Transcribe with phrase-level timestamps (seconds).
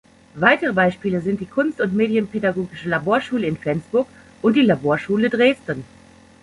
[0.33, 4.07] Weitere Beispiele sind die Kunst- und Medienpädagogische Laborschule in Flensburg
[4.41, 5.83] und die Laborschule Dresden.